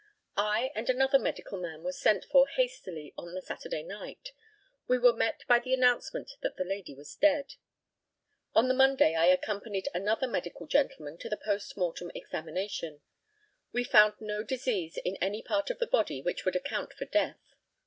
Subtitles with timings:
[0.35, 4.31] I and another medical man were sent for hastily on the Saturday night.
[4.87, 7.53] We were met by the announcement that the lady was dead.
[8.55, 13.01] On the Monday I accompanied another medical gentleman to the post mortem examination.
[13.71, 17.53] We found no disease in any part of the body which would account for death.